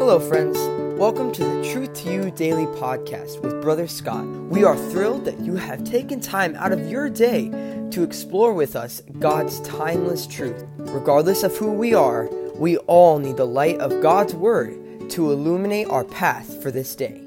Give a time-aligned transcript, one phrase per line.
[0.00, 0.56] Hello, friends.
[0.98, 4.24] Welcome to the Truth to You Daily Podcast with Brother Scott.
[4.24, 7.50] We are thrilled that you have taken time out of your day
[7.90, 10.64] to explore with us God's timeless truth.
[10.78, 15.90] Regardless of who we are, we all need the light of God's Word to illuminate
[15.90, 17.20] our path for this day.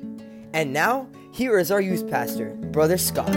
[0.54, 3.30] And now, here is our youth pastor, Brother Scott.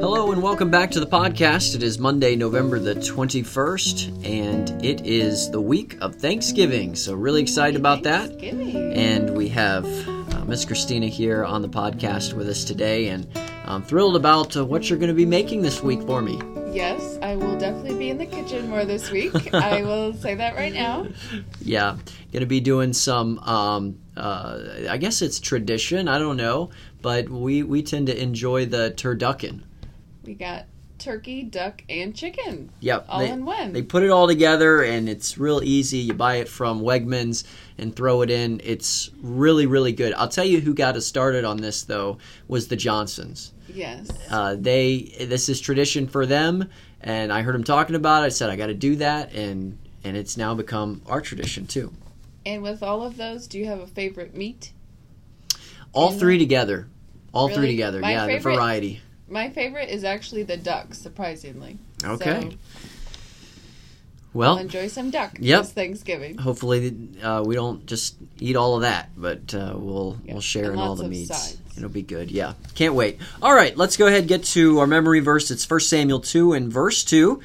[0.00, 1.74] Hello and welcome back to the podcast.
[1.74, 6.94] It is Monday, November the 21st, and it is the week of Thanksgiving.
[6.94, 8.30] So, really excited about that.
[8.42, 13.28] And we have uh, Miss Christina here on the podcast with us today, and
[13.66, 16.40] I'm thrilled about uh, what you're going to be making this week for me.
[16.74, 19.52] Yes, I will definitely be in the kitchen more this week.
[19.52, 21.08] I will say that right now.
[21.60, 21.98] Yeah,
[22.32, 23.38] going to be doing some.
[23.40, 26.08] Um, uh, I guess it's tradition.
[26.08, 26.70] I don't know,
[27.02, 29.64] but we we tend to enjoy the turducken.
[30.30, 30.66] We got
[31.00, 32.70] turkey, duck, and chicken.
[32.78, 33.72] Yep, all they, in one.
[33.72, 35.98] They put it all together, and it's real easy.
[35.98, 37.42] You buy it from Wegmans
[37.78, 38.60] and throw it in.
[38.62, 40.14] It's really really good.
[40.14, 43.52] I'll tell you who got us started on this though was the Johnsons.
[43.66, 44.08] Yes.
[44.30, 48.26] Uh, they this is tradition for them, and I heard them talking about it.
[48.26, 51.92] I said I got to do that, and and it's now become our tradition too.
[52.46, 54.74] And with all of those, do you have a favorite meat?
[55.92, 56.86] All three together.
[57.34, 57.58] All Really?
[57.58, 57.98] three together.
[57.98, 59.00] My yeah, favorite- the variety.
[59.30, 61.78] My favorite is actually the duck, surprisingly.
[62.04, 62.50] Okay.
[62.50, 62.56] So
[64.32, 65.62] Well, I'll enjoy some duck Yep.
[65.62, 66.38] this Thanksgiving.
[66.38, 70.64] hopefully uh, we don't just eat all of that, but uh, we'll Yeah, we'll share
[70.66, 71.28] and in all the meats.
[71.28, 71.58] sides.
[71.76, 72.30] It'll be good.
[72.30, 73.18] Yeah, can't wait.
[73.42, 75.50] All right, let's go ahead and get to our memory verse.
[75.50, 77.40] It's 1 Samuel two and verse two.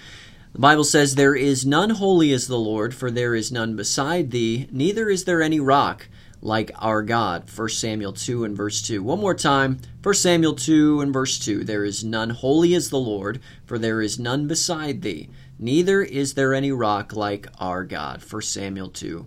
[0.53, 4.31] The Bible says, "There is none holy as the Lord, for there is none beside
[4.31, 4.67] thee.
[4.71, 6.07] Neither is there any rock
[6.45, 9.03] like our God." 1 Samuel two and verse two.
[9.03, 9.79] One more time.
[10.01, 11.63] 1 Samuel two and verse two.
[11.63, 15.29] There is none holy as the Lord, for there is none beside thee.
[15.57, 18.21] Neither is there any rock like our God.
[18.21, 19.25] 1 Samuel 2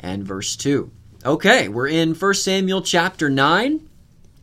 [0.00, 0.90] and verse 2.
[1.24, 3.88] Okay, we're in 1 Samuel chapter 9,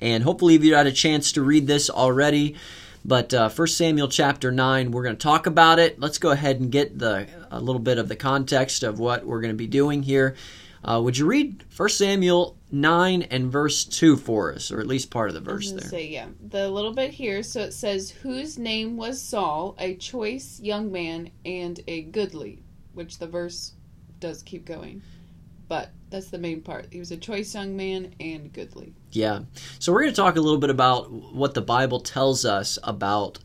[0.02, 2.56] and hopefully you've had a chance to read this already.
[3.04, 6.00] But uh, 1 Samuel chapter 9, we're going to talk about it.
[6.00, 9.42] Let's go ahead and get the a little bit of the context of what we're
[9.42, 10.36] going to be doing here.
[10.86, 15.10] Uh, would you read 1 Samuel 9 and verse 2 for us, or at least
[15.10, 15.82] part of the verse there?
[15.82, 17.42] say yeah, the little bit here.
[17.42, 22.62] So it says, "Whose name was Saul, a choice young man and a goodly,"
[22.94, 23.74] which the verse
[24.20, 25.02] does keep going,
[25.68, 26.88] but that's the main part.
[26.92, 28.94] He was a choice young man and goodly.
[29.12, 29.42] Yeah.
[29.80, 33.40] So we're going to talk a little bit about what the Bible tells us about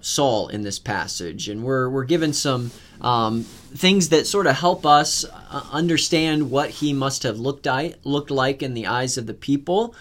[0.00, 4.86] Saul in this passage, and we're we're given some um, things that sort of help
[4.86, 7.66] us uh, understand what he must have looked
[8.04, 9.94] looked like in the eyes of the people.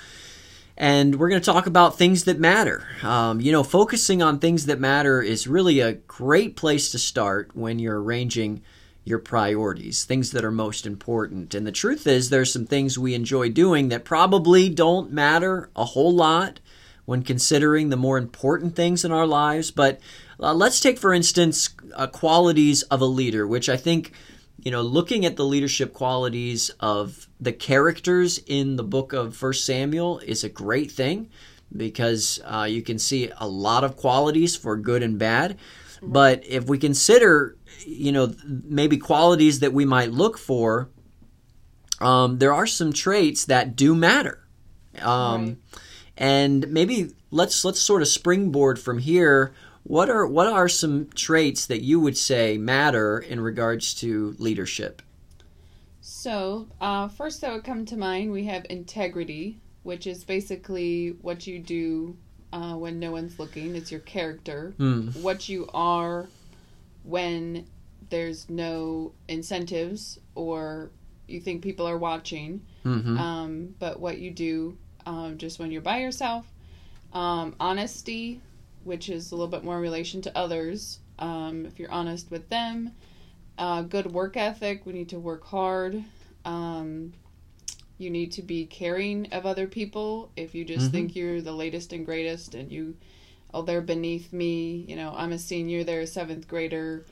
[0.75, 2.87] And we're going to talk about things that matter.
[3.03, 7.51] Um, you know, focusing on things that matter is really a great place to start
[7.53, 8.61] when you're arranging
[9.05, 11.53] your priorities, things that are most important.
[11.53, 15.85] And the truth is, there's some things we enjoy doing that probably don't matter a
[15.85, 16.59] whole lot
[17.05, 19.71] when considering the more important things in our lives.
[19.71, 19.99] But
[20.39, 24.13] uh, let's take, for instance, uh, qualities of a leader, which I think,
[24.61, 29.65] you know, looking at the leadership qualities of the characters in the book of First
[29.65, 31.29] Samuel is a great thing
[31.75, 35.57] because uh, you can see a lot of qualities for good and bad.
[36.01, 40.89] But if we consider, you know, maybe qualities that we might look for,
[41.99, 44.45] um, there are some traits that do matter.
[45.01, 45.57] Um, Right.
[46.17, 49.53] And maybe let's let's sort of springboard from here.
[49.83, 55.01] What are what are some traits that you would say matter in regards to leadership?
[56.01, 61.47] So, uh, first that would come to mind, we have integrity, which is basically what
[61.47, 62.15] you do
[62.51, 63.75] uh, when no one's looking.
[63.75, 65.07] It's your character, Hmm.
[65.21, 66.27] what you are
[67.03, 67.65] when
[68.09, 70.91] there's no incentives or
[71.27, 73.17] you think people are watching, Mm-hmm.
[73.17, 76.45] um, but what you do um, just when you're by yourself.
[77.13, 78.41] Um, honesty,
[78.83, 80.99] which is a little bit more in relation to others.
[81.19, 82.91] Um, if you're honest with them,
[83.57, 84.85] uh, good work ethic.
[84.85, 86.03] We need to work hard.
[86.43, 87.13] Um,
[87.97, 90.31] you need to be caring of other people.
[90.35, 90.91] If you just Mhm.
[90.91, 92.97] think you're the latest and greatest and you,
[93.53, 97.05] oh, they're beneath me, you know, I'm a senior, they're a seventh grader,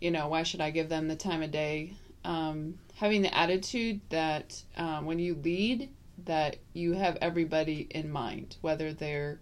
[0.00, 1.94] you know, why should I give them the time of day?
[2.24, 5.88] Um, having the attitude that um, when you lead,
[6.26, 9.40] that you have everybody in mind, whether they're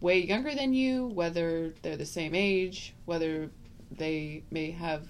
[0.00, 3.50] way younger than you, whether they're the same age, whether
[3.90, 5.02] they may have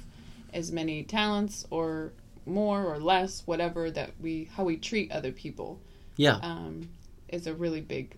[0.54, 2.12] as many talents or
[2.46, 5.78] more or less, whatever that we how we treat other people
[6.16, 6.38] Yeah.
[6.42, 6.88] um,
[7.28, 8.16] is a really big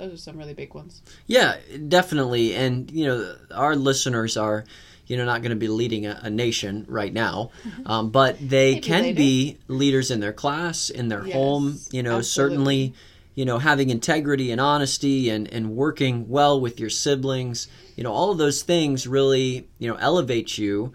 [0.00, 1.02] those are some really big ones.
[1.26, 1.56] Yeah,
[1.88, 2.54] definitely.
[2.54, 4.64] And, you know, our listeners are,
[5.06, 7.50] you know, not going to be leading a, a nation right now,
[7.86, 9.16] um, but they Maybe can later.
[9.16, 12.54] be leaders in their class, in their Yes, home, you know, absolutely.
[12.54, 12.94] certainly,
[13.34, 18.12] you know, having integrity and honesty and, and working well with your siblings, you know,
[18.12, 20.92] all of those things really, you know, elevate you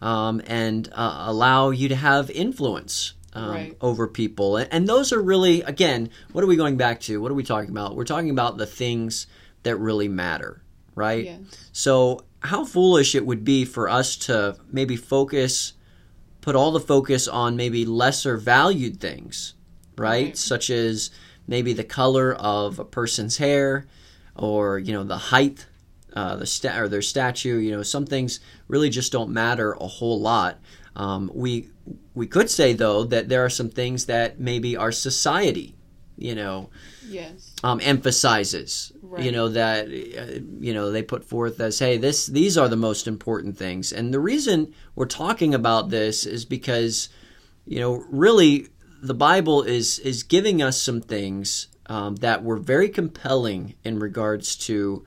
[0.00, 3.76] um, and uh, allow you to have influence um, Right.
[3.80, 4.56] over people.
[4.56, 7.20] And, and those are really, again, what are we going back to?
[7.20, 7.96] What are we talking about?
[7.96, 9.26] We're talking about the things
[9.62, 10.62] that really matter,
[10.94, 11.24] right?
[11.24, 11.40] Yes.
[11.72, 15.74] So, how foolish it would be for us to maybe focus,
[16.40, 19.54] put all the focus on maybe lesser valued things,
[19.98, 20.26] right?
[20.26, 20.36] Right.
[20.36, 21.10] Such as
[21.46, 23.86] maybe the color of a person's hair
[24.34, 25.66] or, you know, the height.
[26.12, 29.86] Uh, the sta- or their statue, you know, some things really just don't matter a
[29.86, 30.58] whole lot.
[31.00, 31.70] Um, we
[32.14, 35.74] we could say though that there are some things that maybe our society,
[36.18, 36.68] you know,
[37.08, 37.54] Yes.
[37.64, 38.92] um, emphasizes.
[39.24, 42.76] You know that uh, you know they put forth as, hey, this these are the
[42.76, 47.08] most important things, and the reason we're talking about this is because
[47.66, 48.68] you know really
[49.02, 54.54] the Bible is is giving us some things um, that were very compelling in regards
[54.68, 55.04] to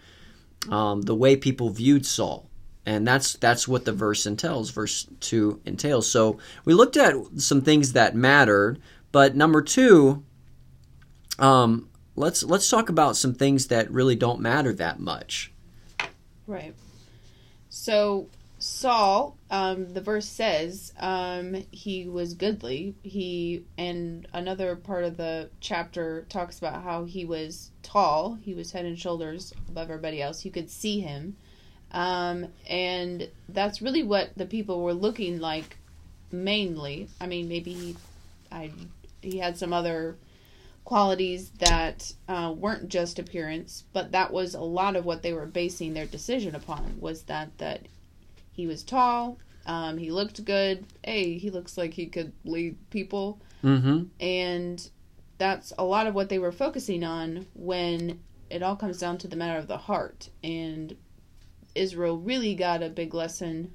[0.69, 2.50] um, the way people viewed Saul.
[2.85, 4.71] And that's that's what the verse entails.
[4.71, 6.09] Verse two entails.
[6.09, 8.81] So we looked at some things that mattered,
[9.12, 10.24] but number two,
[11.39, 15.53] um, let's let's talk about some things that really don't matter that much.
[16.45, 16.75] Right.
[17.69, 18.27] So
[18.59, 22.95] Saul, um, the verse says, um, he was goodly.
[23.03, 28.38] He and another part of the chapter talks about how he was tall.
[28.41, 30.45] He was head and shoulders above everybody else.
[30.45, 31.36] You could see him,
[31.94, 35.78] um, and that's really what the people were looking like.
[36.31, 37.95] Mainly, I mean, maybe he,
[38.51, 38.72] I,
[39.22, 40.16] he had some other
[40.84, 45.45] qualities that uh, weren't just appearance, but that was a lot of what they were
[45.45, 46.98] basing their decision upon.
[47.00, 47.81] Was that that
[48.51, 49.38] he was tall,
[49.68, 50.86] um, he looked good.
[51.04, 54.04] Hey, he looks like he could lead people, Mm-hmm.
[54.19, 54.89] and
[55.38, 58.19] that's a lot of what they were focusing on when
[58.50, 60.30] it all comes down to the matter of the heart.
[60.44, 60.96] And
[61.75, 63.72] Israel really got a big lesson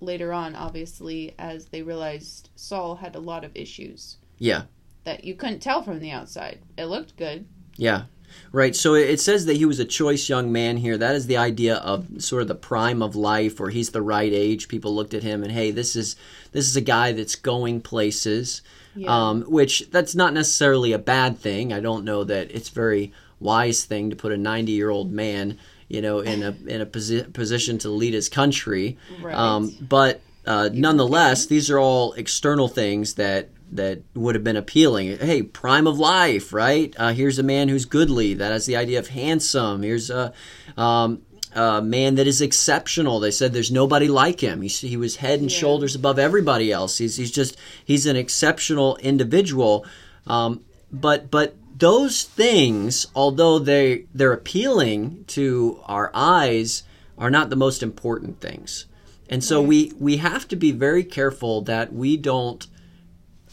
[0.00, 4.62] later on, obviously, as they realized Saul had a lot of issues Yeah,
[5.04, 6.60] that you couldn't tell from the outside.
[6.76, 7.46] It looked good.
[7.76, 8.04] yeah,
[8.52, 8.76] right.
[8.76, 10.98] So it says that he was a choice young man here.
[10.98, 14.32] That is the idea of sort of the prime of life, or he's the right
[14.32, 14.68] age.
[14.68, 16.16] People looked at him and hey, this is
[16.52, 18.62] this is a guy that's going places.
[18.94, 19.28] Yeah.
[19.28, 21.70] Um, which that's not necessarily a bad thing.
[21.72, 25.58] I don't know that it's very wise thing to put a 90 year old man,
[25.88, 28.96] you know, in a in a posi- position to lead his country.
[29.22, 29.34] Right.
[29.34, 35.18] Um, but uh, nonetheless, these are all external things that that would have been appealing.
[35.18, 36.94] Hey, prime of life, right?
[36.96, 38.34] Uh, here's a man who's goodly.
[38.34, 39.82] That has the idea of handsome.
[39.82, 40.32] Here's a
[40.76, 41.22] um,
[41.54, 43.18] a man that is exceptional.
[43.18, 44.62] They said there's nobody like him.
[44.62, 45.58] He, he was head and Yeah.
[45.58, 46.98] shoulders above everybody else.
[46.98, 49.84] He's he's just he's an exceptional individual.
[50.26, 50.62] Um,
[50.92, 56.82] but but those things, although they they're appealing to our eyes,
[57.18, 58.86] are not the most important things.
[59.28, 62.66] And so we we have to be very careful that we don't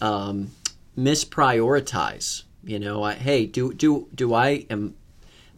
[0.02, 0.52] um,
[0.98, 2.44] misprioritize.
[2.64, 4.96] You know, I, hey, do do do I am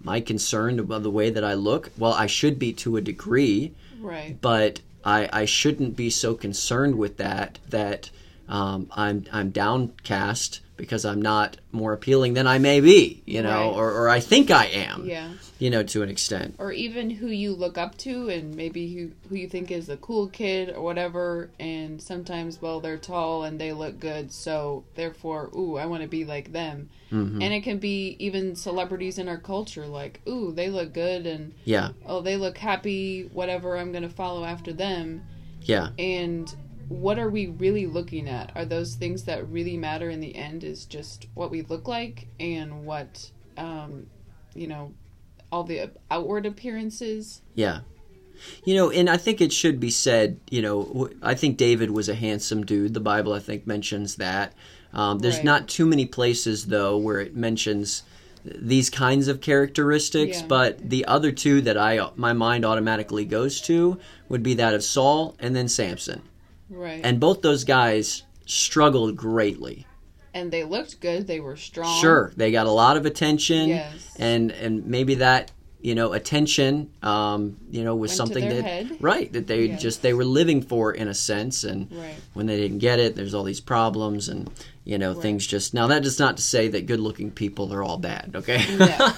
[0.01, 1.91] am I concerned about the way that I look?
[1.97, 4.39] Well, I should be to a degree, Right.
[4.41, 8.09] but I I shouldn't be so concerned with that that
[8.47, 13.23] um, I'm I'm downcast because I'm not more appealing than I may be.
[13.25, 13.75] You know, Right.
[13.77, 15.05] or or I think I am.
[15.05, 15.31] Yeah.
[15.57, 16.55] You know, to an extent.
[16.57, 19.95] Or even who you look up to and maybe who who you think is the
[19.97, 25.49] cool kid or whatever and sometimes well they're tall and they look good so therefore
[25.55, 26.89] ooh I want to be like them.
[27.09, 31.25] hmm And it can be even celebrities in our culture like ooh they look good
[31.25, 35.23] and Yeah, oh they look happy whatever I'm going to follow after them.
[35.61, 36.53] yeah, And
[36.87, 38.51] what are we really looking at?
[38.55, 42.27] Are those things that really matter in the end is just what we look like
[42.39, 44.07] and what um
[44.53, 44.93] you know
[45.51, 47.41] all the outward appearances?
[47.55, 47.79] yeah.
[48.65, 50.41] You know, and I think it should be said.
[50.49, 52.93] You know, I think David was a handsome dude.
[52.93, 54.51] The Bible, I think, mentions that.
[54.93, 55.45] Um, there's Right.
[55.45, 58.03] not too many places though where it mentions
[58.43, 60.41] these kinds of characteristics.
[60.41, 60.47] Yeah.
[60.47, 64.83] But the other two that I my mind automatically goes to would be that of
[64.83, 66.21] Saul and then Samson.
[66.69, 67.01] Right.
[67.03, 69.85] And both those guys struggled greatly.
[70.33, 71.27] and they looked good.
[71.27, 72.01] They were strong.
[72.01, 74.15] Sure, they got a lot of attention, Yes.
[74.19, 75.51] and and maybe that
[75.85, 78.97] you know, attention, um, you know, was Went something that head.
[78.99, 79.81] right that they Yes.
[79.81, 82.15] just they were living for in a sense, and Right.
[82.33, 84.49] when they didn't get it, there's all these problems and
[84.83, 85.21] you know Right.
[85.21, 88.31] things just now that is not to say that good looking people are all bad
[88.35, 89.13] okay No,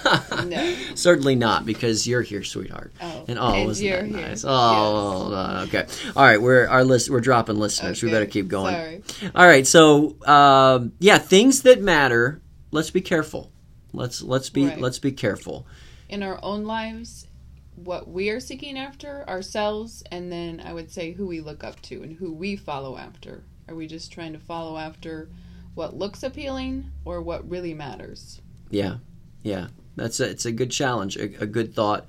[0.46, 0.74] no.
[0.94, 4.28] certainly not because you're here sweetheart Oh, and oh and wasn't you're that here.
[4.28, 5.84] nice oh uh, okay
[6.16, 9.02] all right we're our list we're dropping listeners we better keep going Sorry.
[9.34, 13.50] all right so um, yeah things that matter let's be careful
[13.92, 14.80] let's let's be Right.
[14.80, 15.66] let's be careful
[16.08, 17.26] In our own lives,
[17.74, 21.80] what we are seeking after ourselves, and then I would say who we look up
[21.82, 23.44] to and who we follow after.
[23.68, 25.28] Are we just trying to follow after
[25.74, 28.40] what looks appealing or what really matters?
[28.70, 28.96] Yeah,
[29.42, 32.06] yeah, that's a, it's a good challenge, a, a good thought,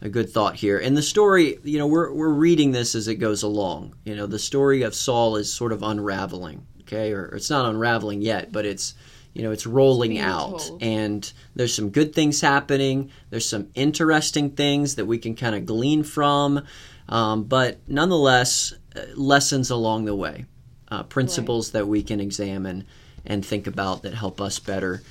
[0.00, 0.78] a good thought here.
[0.78, 3.94] And the story, you know, we're we're reading this as it goes along.
[4.04, 6.66] You know, the story of Saul is sort of unraveling.
[6.82, 8.94] Okay, or it's not unraveling yet, but it's
[9.34, 10.82] you know it's rolling being out, told.
[10.82, 13.10] and there's some good things happening.
[13.30, 16.64] There's some interesting things that we can kind of glean from,
[17.08, 20.46] um, but nonetheless, uh, lessons along the way,
[20.90, 22.86] uh, principles that we can examine
[23.24, 25.02] and think about that help us better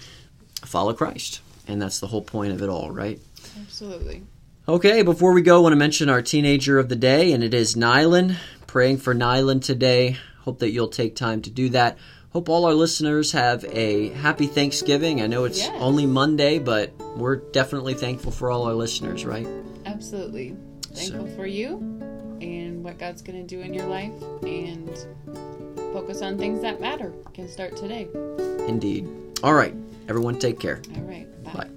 [0.66, 1.42] follow Christ.
[1.68, 3.20] And that's the whole point of it all, right?
[3.62, 4.24] Absolutely.
[4.68, 7.54] Okay, before we go, I want to mention our teenager of the day, and it
[7.54, 8.36] is Nylan.
[8.66, 10.18] Praying for Nylan today.
[10.42, 11.98] Hope that you'll take time to do that.
[12.32, 15.22] Hope all our listeners have a happy Thanksgiving.
[15.22, 15.72] I know it's Yes.
[15.80, 19.48] only Monday, but we're definitely thankful for all our listeners, right?
[19.86, 20.56] Absolutely.
[20.94, 21.78] Thankful for you
[22.42, 24.12] and what God's going to do in your life
[24.44, 24.90] and
[25.94, 27.14] focus on things that matter.
[27.34, 28.08] Can start today.
[28.68, 29.08] Indeed.
[29.44, 29.74] All right,
[30.10, 30.82] everyone, take care.
[30.96, 31.28] All right.
[31.44, 31.52] Bye.
[31.54, 31.68] Bye.